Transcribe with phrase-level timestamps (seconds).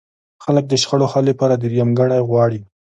[0.43, 2.59] خلک د شخړو حل لپاره درېیمګړی غواړي.